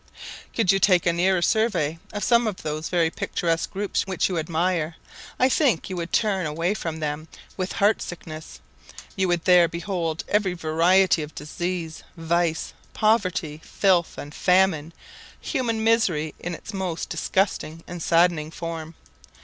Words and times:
Could 0.55 0.71
you 0.71 0.79
take 0.79 1.05
a 1.05 1.13
nearer 1.13 1.43
survey 1.43 1.99
of 2.11 2.23
some 2.23 2.47
of 2.47 2.63
those 2.63 2.89
very 2.89 3.11
picturesque 3.11 3.69
groups 3.69 4.07
which 4.07 4.29
you 4.29 4.39
admire, 4.39 4.95
I 5.39 5.47
think 5.47 5.91
you 5.91 5.95
would 5.97 6.11
turn 6.11 6.47
away 6.47 6.73
from 6.73 6.99
them 7.01 7.27
with 7.55 7.73
heart 7.73 8.01
sickness; 8.01 8.59
you 9.15 9.27
would 9.27 9.45
there 9.45 9.67
behold 9.67 10.23
every 10.27 10.53
variety 10.55 11.21
of 11.21 11.35
disease, 11.35 12.01
vice, 12.17 12.73
poverty, 12.95 13.61
filth, 13.63 14.17
and 14.17 14.33
famine 14.33 14.91
human 15.39 15.83
misery 15.83 16.33
in 16.39 16.55
its 16.55 16.73
most 16.73 17.07
disgusting 17.11 17.83
and 17.85 18.01
saddening 18.01 18.49
form. 18.49 18.95